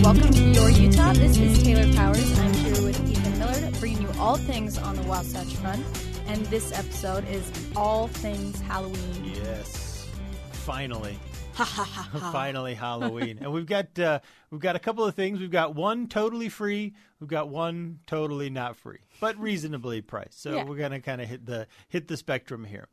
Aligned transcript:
Welcome 0.00 0.32
to 0.32 0.42
Your 0.50 0.68
Utah. 0.70 1.12
This 1.12 1.36
is 1.36 1.62
Taylor 1.62 1.92
Powers. 1.94 2.38
I'm 2.40 2.52
here 2.54 2.82
with 2.82 3.08
Ethan 3.08 3.38
Millard, 3.38 3.78
bringing 3.78 4.02
you 4.02 4.08
all 4.18 4.36
things 4.36 4.76
on 4.78 4.96
the 4.96 5.02
Wasatch 5.02 5.54
Front. 5.56 5.84
And 6.26 6.44
this 6.46 6.72
episode 6.72 7.28
is 7.28 7.50
all 7.76 8.08
things 8.08 8.60
Halloween. 8.62 9.24
Yes, 9.24 10.08
finally, 10.52 11.18
Ha, 11.54 11.64
ha, 11.64 11.84
ha, 11.84 12.30
finally 12.32 12.74
Halloween, 12.74 13.38
and 13.40 13.52
we've 13.52 13.66
got 13.66 13.96
uh, 13.98 14.18
we've 14.50 14.60
got 14.60 14.74
a 14.76 14.80
couple 14.80 15.04
of 15.04 15.14
things. 15.14 15.38
We've 15.38 15.50
got 15.50 15.74
one 15.74 16.08
totally 16.08 16.48
free. 16.48 16.94
We've 17.20 17.30
got 17.30 17.48
one 17.48 18.00
totally 18.06 18.50
not 18.50 18.76
free, 18.76 18.98
but 19.20 19.38
reasonably 19.38 20.00
priced. 20.00 20.42
So 20.42 20.54
Yeah. 20.56 20.64
we're 20.64 20.78
gonna 20.78 21.00
kind 21.00 21.20
of 21.20 21.28
hit 21.28 21.46
the 21.46 21.66
hit 21.88 22.08
the 22.08 22.16
spectrum 22.16 22.64
here. 22.64 22.88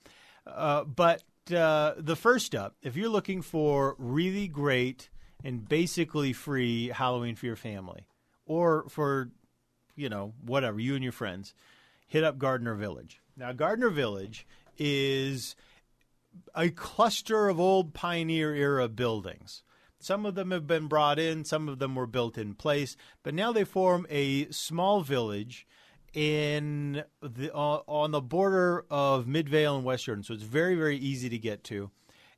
Uh, 0.46 0.84
but 0.84 1.24
uh, 1.54 1.94
the 1.98 2.16
first 2.16 2.54
up, 2.54 2.76
if 2.84 2.96
you're 2.96 3.10
looking 3.10 3.42
for 3.42 3.96
really 3.98 4.48
great 4.48 5.10
and 5.44 5.68
basically 5.68 6.34
free 6.34 6.88
Halloween 6.88 7.36
for 7.36 7.46
your 7.46 7.56
family, 7.56 8.06
or 8.46 8.86
for 8.90 9.32
you 9.96 10.10
know 10.10 10.34
whatever 10.44 10.80
you 10.80 10.96
and 10.96 11.04
your 11.04 11.14
friends, 11.14 11.54
hit 12.08 12.24
up 12.24 12.38
Gardner 12.38 12.76
Village. 12.76 13.22
Now, 13.38 13.54
Gardner 13.54 13.90
Village 13.90 14.46
is 14.78 15.56
a 16.56 16.70
cluster 16.70 17.48
of 17.48 17.60
old 17.60 17.94
pioneer 17.94 18.54
era 18.54 18.88
buildings. 18.88 19.64
Some 20.00 20.26
of 20.26 20.36
them 20.36 20.52
have 20.52 20.66
been 20.66 20.88
brought 20.88 21.20
in, 21.20 21.44
some 21.44 21.68
of 21.68 21.80
them 21.80 21.96
were 21.96 22.08
built 22.08 22.38
in 22.38 22.54
place, 22.56 22.96
but 23.22 23.34
now 23.34 23.52
they 23.52 23.66
form 23.66 24.08
a 24.10 24.50
small 24.50 25.02
village 25.02 25.68
in 26.14 27.04
the 27.22 27.54
uh, 27.54 27.82
on 27.86 28.12
the 28.12 28.22
border 28.22 28.86
of 28.90 29.28
Midvale 29.28 29.76
and 29.76 29.86
West 29.86 30.06
Jordan. 30.06 30.24
So 30.24 30.34
it's 30.34 30.44
very 30.44 30.76
very 30.76 30.98
easy 30.98 31.30
to 31.30 31.38
get 31.38 31.64
to, 31.66 31.92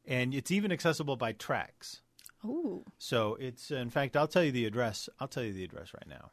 and 0.06 0.34
it's 0.34 0.52
even 0.52 0.72
accessible 0.72 1.16
by 1.16 1.34
TRAX. 1.34 2.02
Ooh. 2.46 2.84
So 2.98 3.38
it's 3.40 3.72
in 3.72 3.90
fact, 3.90 4.16
I'll 4.16 4.28
tell 4.28 4.44
you 4.44 4.52
the 4.52 4.66
address. 4.66 5.10
I'll 5.20 5.28
tell 5.28 5.44
you 5.44 5.54
the 5.54 5.64
address 5.64 5.94
right 5.94 6.08
now. 6.08 6.32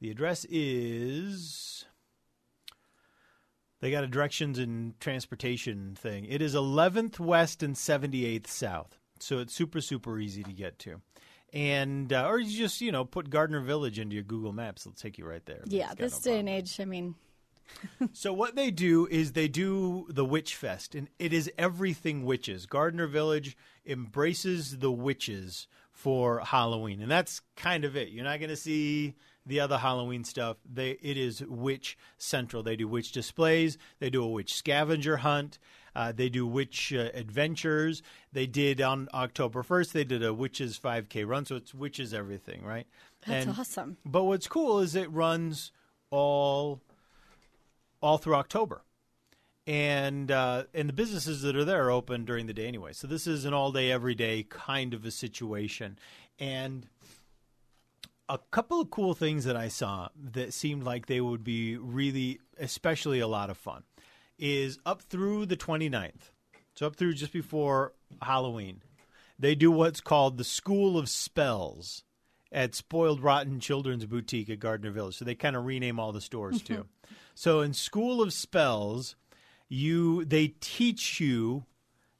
The 0.00 0.10
address 0.10 0.46
is. 0.48 1.84
They 3.80 3.90
got 3.90 4.04
a 4.04 4.08
directions 4.08 4.58
and 4.58 4.98
transportation 5.00 5.96
thing. 5.98 6.26
It 6.26 6.42
is 6.42 6.54
11th 6.54 7.18
West 7.18 7.62
and 7.62 7.74
78th 7.74 8.46
South, 8.46 8.98
so 9.18 9.38
it's 9.38 9.54
super 9.54 9.80
super 9.80 10.18
easy 10.18 10.42
to 10.42 10.52
get 10.52 10.78
to. 10.80 11.00
And 11.52 12.12
uh, 12.12 12.26
or 12.28 12.38
you 12.38 12.58
just 12.58 12.80
you 12.80 12.92
know 12.92 13.04
put 13.04 13.30
Gardner 13.30 13.60
Village 13.60 13.98
into 13.98 14.14
your 14.14 14.22
Google 14.22 14.52
Maps; 14.52 14.82
it'll 14.82 14.94
take 14.94 15.18
you 15.18 15.24
right 15.24 15.44
there. 15.46 15.62
Yeah, 15.66 15.94
this 15.94 16.24
no 16.24 16.32
day 16.32 16.38
and 16.40 16.48
age, 16.48 16.78
I 16.78 16.84
mean, 16.84 17.14
So 18.12 18.32
what 18.32 18.56
they 18.56 18.70
do 18.70 19.06
is 19.10 19.32
they 19.32 19.48
do 19.48 20.06
the 20.10 20.24
Witch 20.24 20.54
Fest, 20.54 20.94
and 20.94 21.08
it 21.18 21.32
is 21.32 21.50
everything 21.58 22.24
witches. 22.24 22.66
Gardner 22.66 23.06
Village 23.06 23.56
embraces 23.86 24.78
the 24.78 24.90
witches 24.92 25.66
for 25.92 26.40
Halloween, 26.40 27.00
and 27.02 27.10
that's 27.10 27.40
kind 27.56 27.84
of 27.84 27.96
it. 27.96 28.08
You're 28.08 28.24
not 28.24 28.38
going 28.38 28.50
to 28.50 28.56
see 28.56 29.14
the 29.46 29.60
other 29.60 29.78
Halloween 29.78 30.24
stuff. 30.24 30.56
They 30.70 30.90
it 31.02 31.16
is 31.16 31.42
witch 31.42 31.96
central. 32.18 32.62
They 32.62 32.76
do 32.76 32.86
witch 32.88 33.12
displays. 33.12 33.76
They 33.98 34.10
do 34.10 34.22
a 34.22 34.28
witch 34.28 34.54
scavenger 34.54 35.18
hunt. 35.18 35.58
Uh, 35.94 36.12
they 36.12 36.28
do 36.28 36.46
witch 36.46 36.92
uh, 36.92 37.08
adventures. 37.14 38.02
They 38.32 38.46
did 38.46 38.80
on 38.80 39.08
October 39.12 39.62
1st. 39.64 39.92
They 39.92 40.04
did 40.04 40.22
a 40.22 40.32
witches 40.32 40.78
5K 40.78 41.26
run. 41.26 41.44
So 41.46 41.56
it's 41.56 41.74
witches 41.74 42.14
everything, 42.14 42.62
right? 42.64 42.86
that's 43.26 43.46
And- 43.46 43.58
awesome. 43.58 43.96
but 44.06 44.24
what's 44.24 44.46
cool 44.46 44.78
is 44.78 44.94
it 44.94 45.10
runs 45.10 45.72
all 46.10 46.80
all 48.00 48.18
through 48.18 48.34
October, 48.34 48.82
and 49.66 50.30
uh, 50.30 50.64
and 50.74 50.88
the 50.88 50.92
businesses 50.92 51.42
that 51.42 51.56
are 51.56 51.64
there 51.64 51.86
are 51.86 51.90
open 51.90 52.24
during 52.24 52.46
the 52.46 52.54
day 52.54 52.66
anyway. 52.66 52.92
So 52.92 53.06
this 53.06 53.26
is 53.26 53.44
an 53.44 53.54
all 53.54 53.72
day, 53.72 53.90
every 53.90 54.14
day 54.14 54.44
kind 54.48 54.94
of 54.94 55.04
a 55.04 55.10
situation, 55.10 55.98
and 56.38 56.86
a 58.28 58.38
couple 58.52 58.80
of 58.80 58.90
cool 58.90 59.12
things 59.14 59.44
that 59.44 59.56
I 59.56 59.68
saw 59.68 60.08
that 60.32 60.54
seemed 60.54 60.84
like 60.84 61.06
they 61.06 61.20
would 61.20 61.42
be 61.42 61.76
really, 61.76 62.40
especially 62.58 63.18
a 63.18 63.26
lot 63.26 63.50
of 63.50 63.56
fun, 63.56 63.82
is 64.38 64.78
up 64.86 65.02
through 65.02 65.46
the 65.46 65.56
29th. 65.56 66.30
So 66.76 66.86
up 66.86 66.94
through 66.94 67.14
just 67.14 67.32
before 67.32 67.92
Halloween, 68.22 68.82
they 69.36 69.56
do 69.56 69.72
what's 69.72 70.00
called 70.00 70.38
the 70.38 70.44
School 70.44 70.96
of 70.96 71.08
Spells 71.08 72.04
at 72.52 72.74
Spoiled 72.74 73.22
Rotten 73.22 73.60
Children's 73.60 74.06
Boutique 74.06 74.50
at 74.50 74.58
Gardner 74.58 74.90
Village. 74.90 75.16
So 75.16 75.24
they 75.24 75.34
kind 75.34 75.56
of 75.56 75.64
rename 75.64 76.00
all 76.00 76.12
the 76.12 76.20
stores 76.20 76.62
mm-hmm. 76.62 76.74
too. 76.74 76.86
so 77.34 77.60
in 77.60 77.72
School 77.72 78.22
of 78.22 78.32
Spells, 78.32 79.16
you 79.68 80.24
they 80.24 80.48
teach 80.60 81.20
you 81.20 81.64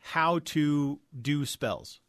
how 0.01 0.39
to 0.39 1.01
do 1.21 1.45
spells. 1.45 2.01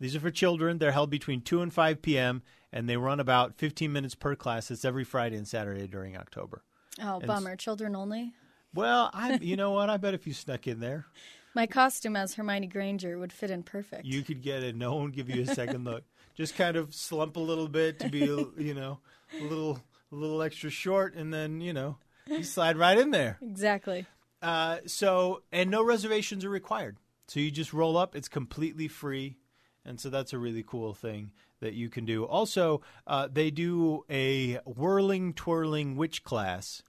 These 0.00 0.16
are 0.16 0.20
for 0.20 0.30
children. 0.30 0.78
They're 0.78 0.92
held 0.92 1.10
between 1.10 1.40
2 1.40 1.62
and 1.62 1.72
5 1.72 2.02
p.m. 2.02 2.42
and 2.72 2.88
they 2.88 2.96
run 2.96 3.20
about 3.20 3.54
15 3.54 3.92
minutes 3.92 4.14
per 4.14 4.34
class. 4.34 4.70
It's 4.70 4.84
every 4.84 5.04
Friday 5.04 5.36
and 5.36 5.48
Saturday 5.48 5.86
during 5.86 6.16
October. 6.16 6.62
Oh, 7.00 7.20
bummer. 7.20 7.56
Children 7.56 7.96
only. 7.96 8.34
Well, 8.74 9.10
I 9.14 9.38
you 9.40 9.56
know 9.56 9.70
what? 9.70 9.88
I 9.88 9.96
bet 9.96 10.14
if 10.14 10.26
you 10.26 10.32
snuck 10.32 10.66
in 10.66 10.80
there, 10.80 11.06
My 11.54 11.66
costume 11.66 12.16
as 12.16 12.34
Hermione 12.34 12.66
Granger 12.66 13.18
would 13.18 13.32
fit 13.32 13.50
in 13.50 13.62
perfect. 13.62 14.04
you 14.04 14.22
could 14.22 14.42
get 14.42 14.62
it. 14.62 14.76
No 14.76 14.94
one 14.94 15.04
would 15.04 15.14
give 15.14 15.30
you 15.30 15.42
a 15.42 15.46
second 15.46 15.84
look. 15.90 16.04
Just 16.34 16.56
kind 16.56 16.76
of 16.76 16.94
slump 16.94 17.36
a 17.36 17.40
little 17.40 17.68
bit 17.68 18.00
to 18.00 18.08
be, 18.08 18.18
you 18.58 18.74
know, 18.74 18.98
a 19.40 19.44
little 19.44 19.80
a 20.12 20.14
little 20.14 20.42
extra 20.42 20.70
short, 20.70 21.14
and 21.14 21.32
then 21.32 21.60
you 21.60 21.72
know 21.72 21.98
you 22.26 22.42
slide 22.44 22.76
right 22.76 22.98
in 22.98 23.10
there. 23.10 23.38
exactly. 23.42 24.06
Uh, 24.42 24.78
so 24.86 25.42
and 25.52 25.70
no 25.70 25.82
reservations 25.82 26.44
are 26.44 26.50
required. 26.50 26.96
So 27.28 27.40
you 27.40 27.50
just 27.50 27.72
roll 27.72 27.96
up. 27.96 28.14
It's 28.14 28.28
completely 28.28 28.88
free, 28.88 29.38
and 29.84 29.98
so 29.98 30.10
that's 30.10 30.32
a 30.32 30.38
really 30.38 30.62
cool 30.66 30.92
thing 30.92 31.32
that 31.60 31.74
you 31.74 31.88
can 31.88 32.04
do. 32.04 32.24
Also, 32.24 32.82
uh, 33.06 33.28
they 33.32 33.50
do 33.50 34.04
a 34.10 34.56
whirling 34.66 35.32
twirling 35.32 35.96
witch 35.96 36.22
class, 36.22 36.82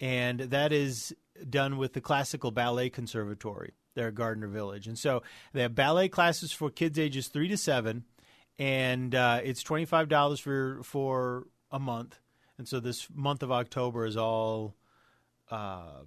and 0.00 0.40
that 0.40 0.72
is 0.72 1.14
done 1.48 1.76
with 1.76 1.92
the 1.92 2.00
Classical 2.00 2.50
Ballet 2.50 2.88
Conservatory 2.88 3.74
there 3.94 4.08
at 4.08 4.14
Gardner 4.14 4.48
Village. 4.48 4.86
And 4.86 4.98
so 4.98 5.22
they 5.52 5.62
have 5.62 5.74
ballet 5.74 6.08
classes 6.08 6.52
for 6.52 6.70
kids 6.70 6.98
ages 6.98 7.28
three 7.28 7.48
to 7.48 7.56
seven, 7.56 8.04
and 8.58 9.14
uh, 9.14 9.40
it's 9.42 9.62
twenty 9.62 9.84
five 9.84 10.08
dollars 10.08 10.40
for 10.40 10.80
for 10.82 11.46
a 11.70 11.78
month. 11.78 12.18
And 12.58 12.66
so 12.66 12.80
this 12.80 13.08
month 13.14 13.42
of 13.42 13.52
October 13.52 14.06
is 14.06 14.16
all 14.16 14.74
uh, 15.50 16.02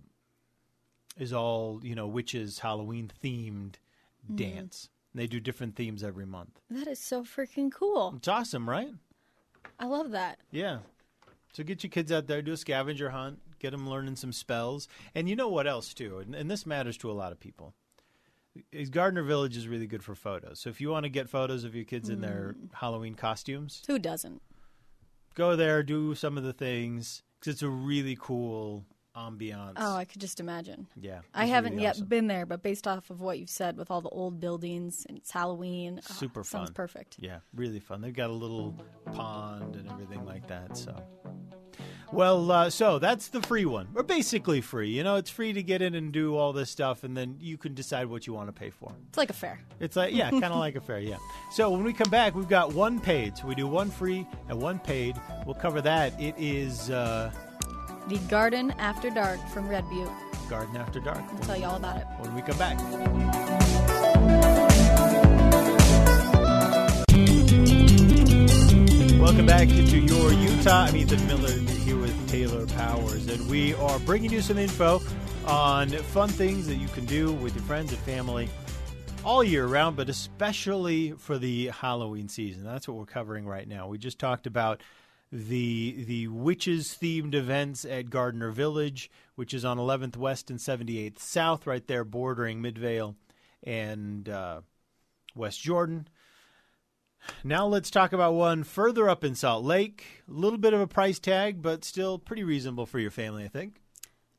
is 1.17 1.33
all 1.33 1.79
you 1.83 1.95
know 1.95 2.07
witches 2.07 2.59
Halloween 2.59 3.11
themed 3.23 3.75
dance. 4.33 4.89
They 5.15 5.27
do 5.27 5.39
different 5.39 5.75
themes 5.75 6.03
every 6.03 6.25
month. 6.25 6.61
That 6.69 6.87
is 6.87 6.99
so 6.99 7.23
freaking 7.23 7.71
cool. 7.71 8.13
It's 8.17 8.27
awesome, 8.27 8.69
right? 8.69 8.93
I 9.79 9.85
love 9.85 10.11
that. 10.11 10.39
Yeah. 10.51 10.79
So 11.53 11.63
get 11.63 11.83
your 11.83 11.89
kids 11.89 12.11
out 12.11 12.27
there, 12.27 12.41
do 12.41 12.53
a 12.53 12.57
scavenger 12.57 13.09
hunt, 13.09 13.39
get 13.57 13.71
them 13.71 13.89
learning 13.89 14.17
some 14.17 14.31
spells, 14.31 14.87
and 15.15 15.27
you 15.27 15.35
know 15.35 15.49
what 15.49 15.65
else 15.65 15.93
too, 15.95 16.19
and, 16.19 16.35
and 16.35 16.49
this 16.49 16.65
matters 16.65 16.95
to 16.97 17.09
a 17.09 17.13
lot 17.13 17.31
of 17.31 17.39
people. 17.39 17.73
Is 18.71 18.89
Gardner 18.89 19.23
Village 19.23 19.55
is 19.55 19.67
really 19.67 19.87
good 19.87 20.03
for 20.03 20.15
photos. 20.15 20.59
So 20.59 20.69
if 20.69 20.81
you 20.81 20.89
want 20.89 21.03
to 21.03 21.09
get 21.09 21.29
photos 21.29 21.63
of 21.63 21.75
your 21.75 21.85
kids 21.85 22.09
in 22.09 22.21
their 22.21 22.55
hmm. 22.59 22.65
Halloween 22.73 23.15
costumes, 23.15 23.83
Who 23.87 23.99
doesn't? 23.99 24.41
go 25.35 25.55
there, 25.55 25.83
do 25.83 26.15
some 26.15 26.37
of 26.37 26.43
the 26.43 26.53
things 26.53 27.23
because 27.39 27.53
it's 27.53 27.63
a 27.63 27.69
really 27.69 28.17
cool 28.19 28.85
ambiance. 29.15 29.73
Oh, 29.77 29.95
I 29.95 30.05
could 30.05 30.21
just 30.21 30.39
imagine. 30.39 30.87
yeah, 30.99 31.19
I 31.33 31.45
haven't 31.45 31.73
really 31.73 31.83
yet 31.83 31.95
awesome. 31.95 32.07
been 32.07 32.27
there, 32.27 32.45
but 32.45 32.61
based 32.61 32.87
off 32.87 33.09
of 33.09 33.21
what 33.21 33.39
you've 33.39 33.49
said 33.49 33.77
with 33.77 33.91
all 33.91 34.01
the 34.01 34.09
old 34.09 34.39
buildings 34.39 35.05
and 35.07 35.17
it's 35.17 35.31
Halloween, 35.31 36.01
oh, 36.09 36.13
Super 36.13 36.43
sounds 36.43 36.69
fun. 36.69 36.73
perfect. 36.73 37.17
Yeah, 37.19 37.39
really 37.53 37.79
fun. 37.79 38.01
They've 38.01 38.13
got 38.13 38.29
a 38.29 38.33
little 38.33 38.75
pond 39.13 39.75
and 39.75 39.89
everything 39.89 40.25
like 40.25 40.47
that. 40.47 40.77
So, 40.77 40.95
well, 42.11 42.51
uh, 42.51 42.69
so 42.69 42.99
that's 42.99 43.27
the 43.27 43.41
free 43.41 43.65
one, 43.65 43.87
or 43.95 44.03
basically 44.03 44.61
free. 44.61 44.89
You 44.89 45.03
know, 45.03 45.15
it's 45.15 45.29
free 45.29 45.53
to 45.53 45.61
get 45.61 45.81
in 45.81 45.95
and 45.95 46.11
do 46.11 46.35
all 46.35 46.53
this 46.53 46.69
stuff, 46.69 47.03
and 47.03 47.15
then 47.15 47.37
you 47.39 47.57
can 47.57 47.73
decide 47.73 48.07
what 48.07 48.25
you 48.25 48.33
want 48.33 48.47
to 48.47 48.53
pay 48.53 48.69
for. 48.69 48.91
It's 49.09 49.17
like 49.17 49.29
a 49.29 49.33
fair. 49.33 49.59
It's 49.79 49.95
like, 49.95 50.13
yeah, 50.13 50.29
kind 50.29 50.45
of 50.45 50.57
like 50.57 50.75
a 50.75 50.81
fair, 50.81 50.99
yeah. 50.99 51.17
So 51.51 51.69
when 51.69 51.83
we 51.83 51.93
come 51.93 52.09
back, 52.09 52.35
we've 52.35 52.49
got 52.49 52.73
one 52.73 52.99
paid. 52.99 53.37
So 53.37 53.47
we 53.47 53.55
do 53.55 53.67
one 53.67 53.89
free 53.89 54.27
and 54.47 54.59
one 54.61 54.79
paid. 54.79 55.15
We'll 55.45 55.55
cover 55.55 55.81
that. 55.81 56.19
It 56.19 56.35
is 56.37 56.89
uh, 56.89 57.31
The 58.07 58.17
Garden 58.29 58.71
After 58.79 59.09
Dark 59.09 59.39
from 59.49 59.67
Red 59.67 59.87
Butte. 59.89 60.09
Garden 60.49 60.77
After 60.77 60.99
Dark. 60.99 61.23
I'll 61.31 61.39
tell 61.39 61.57
you 61.57 61.65
all 61.65 61.75
about 61.75 61.97
it. 61.97 62.07
When 62.19 62.33
we 62.33 62.41
come 62.41 62.57
back. 62.57 62.79
welcome 69.19 69.45
back 69.45 69.67
to 69.67 69.99
your 69.99 70.33
Utah. 70.33 70.85
I'm 70.85 70.95
Ethan 70.95 71.27
Miller 71.27 71.68
and 73.39 73.49
we 73.49 73.73
are 73.75 73.99
bringing 73.99 74.31
you 74.31 74.41
some 74.41 74.57
info 74.57 75.01
on 75.45 75.89
fun 75.89 76.29
things 76.29 76.67
that 76.67 76.75
you 76.75 76.87
can 76.89 77.05
do 77.05 77.33
with 77.33 77.55
your 77.55 77.63
friends 77.63 77.91
and 77.91 78.01
family 78.01 78.49
all 79.23 79.43
year 79.43 79.67
round, 79.67 79.95
but 79.95 80.09
especially 80.09 81.11
for 81.11 81.37
the 81.37 81.67
Halloween 81.67 82.29
season. 82.29 82.63
That's 82.63 82.87
what 82.87 82.97
we're 82.97 83.05
covering 83.05 83.45
right 83.45 83.67
now. 83.67 83.87
We 83.87 83.97
just 83.97 84.19
talked 84.19 84.47
about 84.47 84.81
the 85.31 86.03
the 86.07 86.27
witches 86.27 86.97
themed 86.99 87.35
events 87.35 87.85
at 87.85 88.09
Gardner 88.09 88.51
Village, 88.51 89.11
which 89.35 89.53
is 89.53 89.65
on 89.65 89.77
11th 89.77 90.17
West 90.17 90.49
and 90.49 90.59
78th 90.59 91.19
South, 91.19 91.67
right 91.67 91.85
there 91.85 92.03
bordering 92.03 92.61
Midvale 92.61 93.15
and 93.63 94.27
uh, 94.27 94.61
West 95.35 95.61
Jordan. 95.61 96.07
Now 97.43 97.67
let's 97.67 97.89
talk 97.89 98.11
about 98.11 98.33
one 98.33 98.63
further 98.63 99.09
up 99.09 99.23
in 99.23 99.35
Salt 99.35 99.63
Lake. 99.63 100.23
A 100.27 100.31
little 100.31 100.59
bit 100.59 100.73
of 100.73 100.81
a 100.81 100.87
price 100.87 101.19
tag, 101.19 101.61
but 101.61 101.85
still 101.85 102.19
pretty 102.19 102.43
reasonable 102.43 102.85
for 102.85 102.99
your 102.99 103.11
family, 103.11 103.45
I 103.45 103.47
think. 103.47 103.81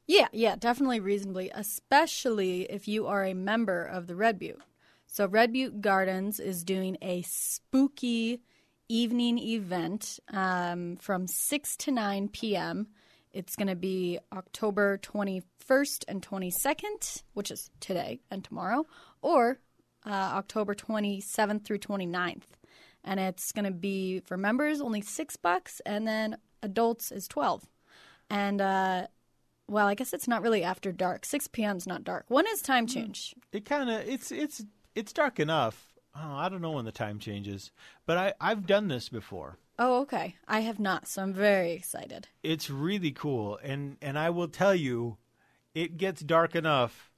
Yeah, 0.06 0.28
yeah, 0.32 0.56
definitely 0.56 1.00
reasonably, 1.00 1.50
especially 1.54 2.62
if 2.62 2.88
you 2.88 3.06
are 3.06 3.24
a 3.24 3.34
member 3.34 3.84
of 3.84 4.06
the 4.06 4.16
Red 4.16 4.38
Butte. 4.38 4.60
So, 5.06 5.26
Red 5.26 5.52
Butte 5.52 5.80
Gardens 5.80 6.40
is 6.40 6.64
doing 6.64 6.96
a 7.00 7.22
spooky 7.22 8.42
evening 8.88 9.38
event 9.38 10.18
um, 10.32 10.96
from 10.96 11.26
6 11.26 11.76
to 11.76 11.92
9 11.92 12.28
p.m. 12.28 12.88
It's 13.32 13.56
going 13.56 13.68
to 13.68 13.76
be 13.76 14.18
October 14.32 14.98
21st 14.98 16.04
and 16.08 16.20
22nd, 16.22 17.22
which 17.34 17.50
is 17.50 17.70
today 17.78 18.20
and 18.30 18.42
tomorrow, 18.42 18.86
or 19.22 19.60
uh, 20.04 20.10
October 20.10 20.74
27th 20.74 21.64
through 21.64 21.78
29th 21.78 22.42
and 23.04 23.20
it's 23.20 23.52
going 23.52 23.64
to 23.64 23.70
be 23.70 24.20
for 24.20 24.36
members 24.36 24.80
only 24.80 25.00
six 25.00 25.36
bucks, 25.36 25.80
and 25.86 26.06
then 26.06 26.36
adults 26.62 27.10
is 27.12 27.26
twelve. 27.28 27.66
And 28.28 28.60
uh, 28.60 29.06
well, 29.66 29.86
I 29.86 29.94
guess 29.94 30.12
it's 30.12 30.28
not 30.28 30.42
really 30.42 30.62
after 30.62 30.92
dark. 30.92 31.24
Six 31.24 31.48
p.m. 31.48 31.76
is 31.76 31.86
not 31.86 32.04
dark. 32.04 32.26
When 32.28 32.46
is 32.48 32.62
time 32.62 32.86
change? 32.86 33.34
It 33.52 33.64
kind 33.64 33.90
of 33.90 34.08
it's 34.08 34.30
it's 34.30 34.64
it's 34.94 35.12
dark 35.12 35.40
enough. 35.40 35.94
Oh, 36.14 36.34
I 36.34 36.48
don't 36.48 36.62
know 36.62 36.72
when 36.72 36.84
the 36.84 36.92
time 36.92 37.18
changes, 37.18 37.70
but 38.06 38.16
I 38.16 38.34
I've 38.40 38.66
done 38.66 38.88
this 38.88 39.08
before. 39.08 39.58
Oh, 39.78 40.00
okay. 40.02 40.36
I 40.46 40.60
have 40.60 40.78
not, 40.78 41.08
so 41.08 41.22
I'm 41.22 41.32
very 41.32 41.72
excited. 41.72 42.28
It's 42.42 42.68
really 42.68 43.12
cool, 43.12 43.58
and 43.62 43.96
and 44.02 44.18
I 44.18 44.30
will 44.30 44.48
tell 44.48 44.74
you, 44.74 45.16
it 45.74 45.96
gets 45.96 46.20
dark 46.20 46.54
enough 46.54 47.09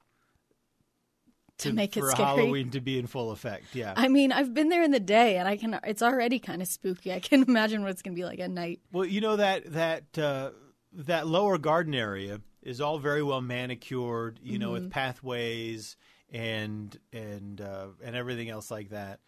to, 1.63 1.73
make 1.73 1.97
it 1.97 2.01
for 2.01 2.11
scary. 2.11 2.27
Halloween 2.27 2.69
to 2.71 2.81
be 2.81 2.97
in 2.99 3.07
full 3.07 3.31
effect. 3.31 3.65
Yeah. 3.73 3.93
I 3.95 4.07
mean, 4.07 4.31
I've 4.31 4.53
been 4.53 4.69
there 4.69 4.83
in 4.83 4.91
the 4.91 4.99
day, 4.99 5.37
and 5.37 5.47
I 5.47 5.57
can. 5.57 5.79
It's 5.83 6.01
already 6.01 6.39
kind 6.39 6.61
of 6.61 6.67
spooky. 6.67 7.13
I 7.13 7.19
can 7.19 7.43
imagine 7.47 7.81
what 7.81 7.91
it's 7.91 8.01
going 8.01 8.15
to 8.15 8.19
be 8.19 8.25
like 8.25 8.39
at 8.39 8.51
night. 8.51 8.81
Well, 8.91 9.05
you 9.05 9.21
know 9.21 9.35
that 9.35 9.73
that 9.73 10.17
uh, 10.17 10.51
that 10.93 11.27
lower 11.27 11.57
garden 11.57 11.93
area 11.93 12.41
is 12.61 12.79
all 12.79 12.99
very 12.99 13.23
well 13.23 13.41
manicured. 13.41 14.39
You 14.41 14.59
know, 14.59 14.71
with 14.71 14.91
pathways 14.91 15.97
and 16.33 16.97
and 17.13 17.61
uh, 17.61 17.87
and 18.03 18.15
everything 18.15 18.49
else 18.49 18.69
like 18.71 18.89
that. 18.89 19.19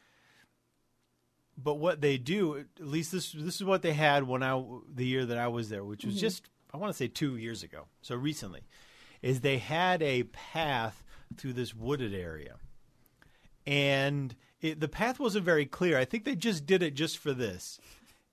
But 1.58 1.76
what 1.76 2.02
they 2.02 2.18
do, 2.18 2.58
at 2.58 2.86
least 2.86 3.12
this 3.12 3.32
this 3.32 3.56
is 3.56 3.64
what 3.64 3.82
they 3.82 3.94
had 3.94 4.24
when 4.24 4.44
I 4.44 4.62
the 4.94 5.06
year 5.06 5.26
that 5.26 5.38
I 5.38 5.48
was 5.48 5.70
there, 5.70 5.86
which 5.86 6.04
was 6.04 6.20
just 6.20 6.50
I 6.74 6.78
want 6.78 6.92
to 6.92 6.98
say 6.98 7.08
two 7.08 7.38
years 7.38 7.64
ago, 7.64 7.86
so 8.02 8.16
recently, 8.16 8.64
is 9.22 9.40
they 9.40 9.60
had 9.60 10.02
a 10.02 10.24
path 10.24 11.05
through 11.38 11.54
this 11.54 11.74
wooded 11.74 12.14
area, 12.14 12.56
and 13.66 14.36
it, 14.62 14.80
the 14.80 14.88
path 14.88 15.20
wasn't 15.20 15.46
very 15.46 15.66
clear. 15.66 15.98
I 15.98 16.06
think 16.06 16.24
they 16.24 16.36
just 16.36 16.66
did 16.66 16.84
it 16.84 16.94
just 16.94 17.18
for 17.18 17.34
this, 17.34 17.80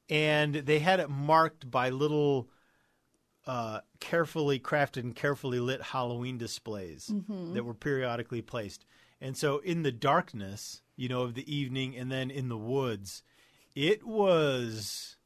and 0.08 0.54
they 0.54 0.78
had 0.78 1.00
it 1.00 1.10
marked 1.10 1.70
by 1.70 1.90
little 1.90 2.48
uh, 3.46 3.80
carefully 4.00 4.60
crafted 4.60 5.02
and 5.02 5.16
carefully 5.16 5.60
lit 5.60 5.82
Halloween 5.82 6.38
displays 6.38 7.10
that 7.54 7.64
were 7.64 7.74
periodically 7.74 8.42
placed. 8.42 8.84
And 9.20 9.36
so, 9.36 9.58
in 9.58 9.82
the 9.82 9.92
darkness, 9.92 10.82
you 10.96 11.08
know, 11.08 11.22
of 11.22 11.34
the 11.34 11.54
evening, 11.54 11.96
and 11.96 12.10
then 12.10 12.30
in 12.30 12.48
the 12.48 12.56
woods, 12.56 13.22
it 13.74 14.04
was 14.04 15.16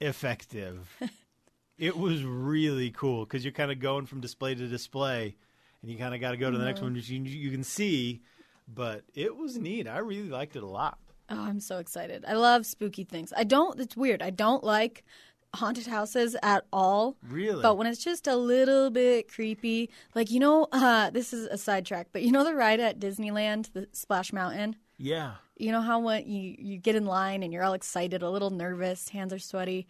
effective. 0.00 0.96
it 1.78 1.96
was 1.96 2.24
really 2.24 2.90
cool 2.90 3.24
because 3.24 3.44
you're 3.44 3.52
kind 3.52 3.70
of 3.70 3.78
going 3.78 4.06
from 4.06 4.20
display 4.20 4.54
to 4.54 4.66
display, 4.66 5.36
and 5.82 5.90
you 5.90 5.98
kind 5.98 6.14
of 6.14 6.20
got 6.20 6.32
to 6.32 6.36
go 6.36 6.50
to 6.50 6.58
the 6.58 6.64
next 6.64 6.80
one, 6.80 6.94
which 6.94 7.08
you, 7.08 7.20
you 7.22 7.50
can 7.50 7.64
see. 7.64 8.22
But 8.66 9.04
it 9.14 9.36
was 9.36 9.56
neat. 9.58 9.88
I 9.88 9.98
really 9.98 10.28
liked 10.28 10.54
it 10.54 10.62
a 10.62 10.66
lot. 10.66 10.98
Oh, 11.30 11.40
I'm 11.40 11.60
so 11.60 11.78
excited. 11.78 12.24
I 12.26 12.34
love 12.34 12.66
spooky 12.66 13.04
things. 13.04 13.32
I 13.36 13.44
don't, 13.44 13.78
it's 13.80 13.96
weird. 13.96 14.22
I 14.22 14.30
don't 14.30 14.64
like 14.64 15.04
haunted 15.54 15.86
houses 15.86 16.36
at 16.42 16.64
all. 16.72 17.16
Really? 17.26 17.62
But 17.62 17.76
when 17.76 17.86
it's 17.86 18.02
just 18.02 18.26
a 18.26 18.36
little 18.36 18.90
bit 18.90 19.32
creepy, 19.32 19.90
like, 20.14 20.30
you 20.30 20.40
know, 20.40 20.68
uh, 20.72 21.10
this 21.10 21.32
is 21.32 21.46
a 21.46 21.56
sidetrack, 21.56 22.08
but 22.12 22.22
you 22.22 22.32
know 22.32 22.44
the 22.44 22.54
ride 22.54 22.80
at 22.80 22.98
Disneyland, 22.98 23.72
the 23.72 23.88
Splash 23.92 24.32
Mountain? 24.32 24.76
Yeah. 24.98 25.34
You 25.56 25.72
know 25.72 25.80
how 25.80 26.00
when 26.00 26.28
you, 26.28 26.54
you 26.58 26.78
get 26.78 26.94
in 26.94 27.06
line 27.06 27.42
and 27.42 27.52
you're 27.52 27.64
all 27.64 27.72
excited, 27.72 28.22
a 28.22 28.30
little 28.30 28.50
nervous, 28.50 29.08
hands 29.08 29.32
are 29.32 29.38
sweaty, 29.38 29.86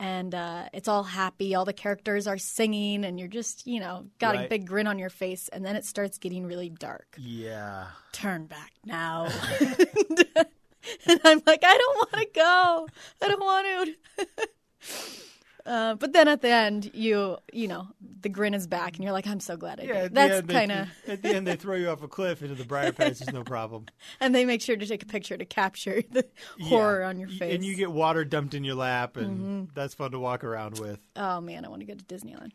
and 0.00 0.34
uh, 0.34 0.64
it's 0.72 0.88
all 0.88 1.02
happy. 1.02 1.54
All 1.54 1.66
the 1.66 1.74
characters 1.74 2.26
are 2.26 2.38
singing, 2.38 3.04
and 3.04 3.18
you're 3.18 3.28
just, 3.28 3.66
you 3.66 3.78
know, 3.78 4.06
got 4.18 4.34
a 4.34 4.48
big 4.48 4.66
grin 4.66 4.86
on 4.86 4.98
your 4.98 5.10
face, 5.10 5.48
and 5.48 5.64
then 5.64 5.76
it 5.76 5.84
starts 5.84 6.16
getting 6.16 6.46
really 6.46 6.70
dark. 6.70 7.16
Yeah. 7.18 7.86
Turn 8.12 8.46
back 8.46 8.72
now. 8.84 9.28
and 9.60 11.20
I'm 11.22 11.42
like, 11.46 11.62
I 11.62 11.78
don't 11.78 11.96
want 11.96 12.12
to 12.12 12.28
go. 12.34 12.88
I 13.22 13.28
don't 13.28 13.40
want 13.40 13.96
to. 14.16 14.48
Uh, 15.66 15.94
but 15.94 16.12
then 16.12 16.26
at 16.28 16.42
the 16.42 16.48
end, 16.48 16.90
you 16.94 17.36
you 17.52 17.68
know 17.68 17.86
the 18.22 18.28
grin 18.28 18.54
is 18.54 18.66
back, 18.66 18.94
and 18.96 19.04
you're 19.04 19.12
like, 19.12 19.26
I'm 19.26 19.40
so 19.40 19.56
glad 19.56 19.80
I 19.80 19.84
Yeah, 19.84 20.02
did. 20.02 20.14
That's 20.14 20.34
end, 20.38 20.48
they- 20.48 20.54
kind 20.54 20.72
of, 20.72 20.88
At 21.08 21.22
the 21.22 21.34
end, 21.34 21.46
they 21.46 21.56
throw 21.56 21.74
you 21.76 21.88
off 21.90 22.02
a 22.02 22.08
cliff 22.08 22.42
into 22.42 22.54
the 22.54 22.64
briar 22.64 22.92
patch. 22.92 23.20
It's 23.20 23.32
no 23.32 23.44
problem. 23.44 23.86
and 24.20 24.34
they 24.34 24.44
make 24.44 24.62
sure 24.62 24.76
to 24.76 24.86
take 24.86 25.02
a 25.02 25.06
picture 25.06 25.36
to 25.36 25.44
capture 25.44 26.02
the 26.10 26.26
horror 26.62 27.04
on 27.04 27.18
your 27.18 27.28
face. 27.28 27.54
And 27.54 27.64
you 27.64 27.74
get 27.76 27.90
water 27.92 28.24
dumped 28.24 28.54
in 28.54 28.64
your 28.64 28.74
lap, 28.76 29.16
and 29.16 29.38
Mm-hmm. 29.40 29.64
that's 29.74 29.94
fun 29.94 30.10
to 30.12 30.18
walk 30.18 30.44
around 30.44 30.78
with. 30.78 30.98
Oh 31.16 31.40
man, 31.40 31.64
I 31.64 31.68
want 31.68 31.80
to 31.80 31.86
go 31.86 31.94
to 31.94 32.04
Disneyland. 32.04 32.52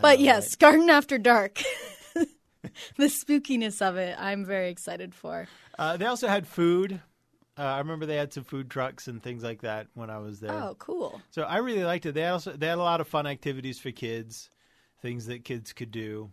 But 0.00 0.20
yes, 0.20 0.54
Garden 0.56 0.88
After 0.90 1.18
Dark. 1.18 1.60
the 2.96 3.06
spookiness 3.06 3.82
of 3.82 3.96
it, 3.96 4.16
I'm 4.18 4.44
very 4.44 4.70
excited 4.70 5.14
for. 5.14 5.48
Uh, 5.78 5.96
they 5.96 6.06
also 6.06 6.28
had 6.28 6.46
food. 6.46 7.00
Uh, 7.58 7.62
I 7.62 7.78
remember 7.78 8.04
they 8.06 8.16
had 8.16 8.32
some 8.32 8.44
food 8.44 8.68
trucks 8.70 9.06
and 9.06 9.22
things 9.22 9.42
like 9.44 9.60
that 9.62 9.86
when 9.94 10.10
I 10.10 10.18
was 10.18 10.40
there. 10.40 10.50
Oh, 10.52 10.74
cool. 10.78 11.20
So 11.30 11.42
I 11.42 11.58
really 11.58 11.84
liked 11.84 12.04
it. 12.06 12.12
They 12.12 12.26
also 12.26 12.52
they 12.52 12.66
had 12.66 12.78
a 12.78 12.82
lot 12.82 13.00
of 13.00 13.06
fun 13.08 13.26
activities 13.26 13.78
for 13.78 13.90
kids, 13.92 14.50
things 15.00 15.26
that 15.26 15.44
kids 15.44 15.72
could 15.72 15.90
do, 15.92 16.30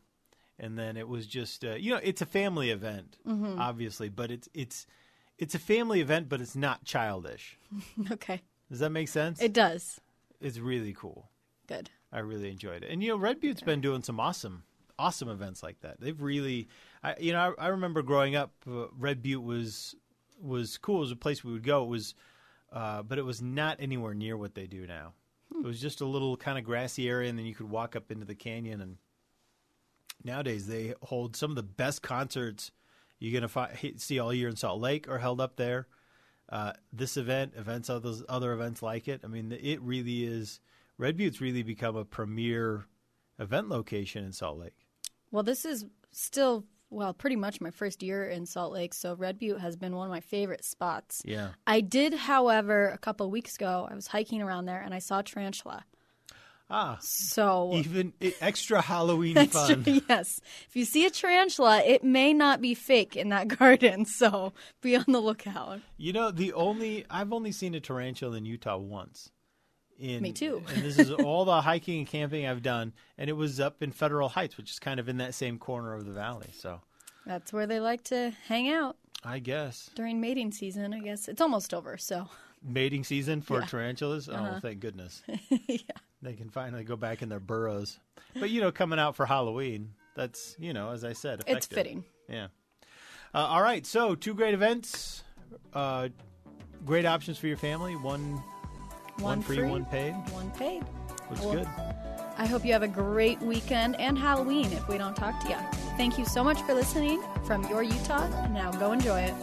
and 0.57 0.77
then 0.79 0.97
it 0.97 1.07
was 1.07 1.27
just 1.27 1.63
uh, 1.63 1.75
you 1.75 1.91
know 1.91 1.99
it's 2.03 2.21
a 2.21 2.25
family 2.25 2.71
event, 2.71 3.17
Mm-hmm. 3.27 3.59
obviously, 3.59 4.09
but 4.09 4.31
it's 4.31 4.49
it's 4.53 4.87
it's 5.37 5.53
a 5.55 5.59
family 5.59 6.01
event, 6.01 6.27
but 6.29 6.41
it's 6.41 6.55
not 6.55 6.83
childish. 6.85 7.57
Okay. 8.11 8.41
Does 8.69 8.79
that 8.79 8.89
make 8.91 9.07
sense? 9.09 9.41
It 9.41 9.53
does. 9.53 9.99
it's 10.39 10.57
really 10.57 10.93
cool. 10.93 11.29
Good. 11.67 11.89
I 12.11 12.19
really 12.19 12.49
enjoyed 12.49 12.83
it. 12.83 12.89
And 12.91 13.03
you 13.03 13.09
know, 13.09 13.17
Red 13.17 13.39
Butte's 13.41 13.61
been 13.61 13.79
doing 13.81 14.01
some 14.01 14.19
awesome, 14.19 14.63
awesome 14.97 15.29
events 15.29 15.61
like 15.61 15.79
that. 15.81 15.99
They've 15.99 16.19
really, 16.21 16.67
I, 17.03 17.15
you 17.19 17.31
know, 17.33 17.53
I, 17.59 17.65
I 17.65 17.67
remember 17.67 18.01
growing 18.01 18.35
up, 18.35 18.51
uh, 18.69 18.85
Red 18.97 19.21
Butte 19.21 19.43
was 19.43 19.95
was 20.41 20.77
cool. 20.77 20.97
It 20.97 21.01
was 21.01 21.11
a 21.11 21.15
place 21.15 21.43
we 21.43 21.53
would 21.53 21.63
go. 21.63 21.83
It 21.83 21.89
was, 21.89 22.15
uh, 22.71 23.03
but 23.03 23.17
it 23.17 23.25
was 23.25 23.41
not 23.41 23.77
anywhere 23.79 24.13
near 24.13 24.37
what 24.37 24.55
they 24.55 24.67
do 24.67 24.87
now. 24.87 25.13
It 25.53 25.65
was 25.65 25.81
just 25.81 26.01
a 26.01 26.05
little 26.05 26.37
kind 26.37 26.57
of 26.57 26.63
grassy 26.63 27.09
area, 27.09 27.29
and 27.29 27.37
then 27.37 27.45
you 27.45 27.53
could 27.53 27.69
walk 27.69 27.95
up 27.95 28.11
into 28.11 28.25
the 28.25 28.35
canyon. 28.35 28.81
And 28.81 28.97
nowadays, 30.23 30.67
they 30.67 30.93
hold 31.03 31.35
some 31.35 31.51
of 31.51 31.55
the 31.55 31.63
best 31.63 32.01
concerts 32.01 32.71
you're 33.19 33.39
gonna 33.39 33.47
fi- 33.47 33.93
see 33.97 34.17
all 34.17 34.33
year 34.33 34.49
in 34.49 34.55
Salt 34.55 34.81
Lake 34.81 35.07
are 35.07 35.19
held 35.19 35.39
up 35.39 35.55
there. 35.55 35.87
Uh, 36.49 36.73
this 36.91 37.15
event, 37.17 37.53
events, 37.55 37.89
others, 37.89 38.23
other 38.27 38.51
events 38.51 38.81
like 38.81 39.07
it. 39.07 39.21
I 39.23 39.27
mean, 39.27 39.51
it 39.51 39.79
really 39.81 40.25
is. 40.25 40.59
Red 40.97 41.17
Butte's 41.17 41.39
really 41.39 41.63
become 41.63 41.95
a 41.95 42.03
premier 42.03 42.87
event 43.39 43.69
location 43.69 44.25
in 44.25 44.33
Salt 44.33 44.57
Lake. 44.57 44.87
Well, 45.29 45.43
this 45.43 45.63
is 45.63 45.85
still, 46.11 46.65
well, 46.91 47.13
pretty 47.13 47.37
much 47.37 47.61
my 47.61 47.71
first 47.71 48.03
year 48.03 48.27
in 48.27 48.45
Salt 48.45 48.73
Lake, 48.73 48.93
so 48.93 49.15
Red 49.15 49.39
Butte 49.39 49.61
has 49.61 49.75
been 49.75 49.95
one 49.95 50.07
of 50.07 50.11
my 50.11 50.19
favorite 50.19 50.63
spots. 50.65 51.21
Yeah. 51.25 51.49
I 51.65 51.81
did, 51.81 52.13
however, 52.13 52.89
a 52.89 52.97
couple 52.97 53.25
of 53.25 53.31
weeks 53.31 53.55
ago, 53.55 53.87
I 53.89 53.95
was 53.95 54.07
hiking 54.07 54.41
around 54.41 54.65
there 54.65 54.81
and 54.81 54.93
I 54.93 54.99
saw 54.99 55.19
a 55.19 55.23
tarantula. 55.23 55.85
Ah, 56.73 56.97
So 57.01 57.71
even 57.73 58.13
extra 58.39 58.81
Halloween 58.81 59.33
That's 59.33 59.51
fun. 59.51 59.83
yes. 60.09 60.39
If 60.69 60.75
you 60.75 60.85
see 60.85 61.05
a 61.05 61.09
tarantula, 61.09 61.81
it 61.83 62.03
may 62.03 62.33
not 62.33 62.61
be 62.61 62.73
fake 62.75 63.17
in 63.17 63.29
that 63.29 63.47
garden, 63.59 64.05
so 64.05 64.53
be 64.81 64.95
on 64.95 65.05
the 65.07 65.19
lookout. 65.19 65.81
You 65.97 66.13
know, 66.13 66.31
the 66.31 66.53
only 66.53 67.05
I've 67.09 67.33
only 67.33 67.51
seen 67.51 67.75
a 67.75 67.81
tarantula 67.81 68.37
in 68.37 68.45
Utah 68.45 68.77
once. 68.77 69.31
In, 70.01 70.21
Me 70.23 70.31
too. 70.31 70.63
and 70.73 70.81
this 70.83 70.97
is 70.97 71.11
all 71.11 71.45
the 71.45 71.61
hiking 71.61 71.99
and 71.99 72.07
camping 72.07 72.47
I've 72.47 72.63
done, 72.63 72.91
and 73.17 73.29
it 73.29 73.33
was 73.33 73.59
up 73.59 73.83
in 73.83 73.91
Federal 73.91 74.29
Heights, 74.29 74.57
which 74.57 74.71
is 74.71 74.79
kind 74.79 74.99
of 74.99 75.07
in 75.07 75.17
that 75.17 75.33
same 75.35 75.59
corner 75.59 75.93
of 75.93 76.05
the 76.05 76.11
valley. 76.11 76.49
So 76.53 76.81
That's 77.25 77.53
where 77.53 77.67
they 77.67 77.79
like 77.79 78.03
to 78.05 78.31
hang 78.47 78.69
out 78.69 78.97
I 79.23 79.37
guess. 79.39 79.91
during 79.95 80.19
mating 80.19 80.51
season. 80.51 80.93
I 80.93 80.99
guess 80.99 81.27
it's 81.27 81.39
almost 81.41 81.73
over, 81.73 81.97
so 81.97 82.27
mating 82.63 83.03
season 83.03 83.41
for 83.41 83.59
Yeah. 83.59 83.65
tarantulas. 83.67 84.27
Uh-huh. 84.27 84.53
Oh, 84.55 84.59
thank 84.59 84.79
goodness. 84.79 85.21
yeah. 85.67 85.77
They 86.23 86.33
can 86.33 86.49
finally 86.49 86.83
go 86.83 86.95
back 86.95 87.21
in 87.21 87.29
their 87.29 87.39
burrows. 87.39 87.99
But 88.39 88.49
you 88.49 88.59
know, 88.61 88.71
coming 88.71 88.97
out 88.99 89.15
for 89.15 89.25
Halloween, 89.27 89.93
that's 90.15 90.55
you 90.59 90.73
know, 90.73 90.89
as 90.91 91.03
I 91.03 91.13
said, 91.13 91.41
effective. 91.41 91.57
It's 91.57 91.65
fitting. 91.67 92.03
Yeah. 92.27 92.47
Uh, 93.33 93.37
all 93.37 93.61
right. 93.61 93.85
So 93.85 94.15
two 94.15 94.33
great 94.33 94.53
events, 94.53 95.23
uh, 95.73 96.09
great 96.85 97.05
options 97.05 97.37
for 97.37 97.47
your 97.47 97.57
family. 97.57 97.95
One, 97.95 98.43
one, 99.19 99.41
free, 99.41 99.63
one 99.63 99.85
paid. 99.85 100.13
One 100.31 100.51
paid. 100.51 100.83
Looks 101.29 101.41
Well, 101.41 101.53
good. 101.53 101.67
I 102.37 102.45
hope 102.45 102.65
you 102.65 102.73
have 102.73 102.83
a 102.83 102.87
great 102.87 103.39
weekend 103.41 103.99
and 103.99 104.17
Halloween 104.17 104.71
if 104.71 104.87
we 104.87 104.97
don't 104.97 105.15
talk 105.15 105.39
to 105.43 105.49
you. 105.49 105.57
Thank 105.97 106.17
you 106.17 106.25
so 106.25 106.43
much 106.43 106.61
for 106.63 106.73
listening 106.73 107.21
from 107.43 107.63
your 107.69 107.83
Utah. 107.83 108.27
And 108.43 108.53
now 108.53 108.71
go 108.71 108.91
enjoy 108.93 109.21
it. 109.21 109.33